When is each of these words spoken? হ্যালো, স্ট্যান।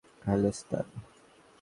হ্যালো, 0.25 0.51
স্ট্যান। 0.51 0.87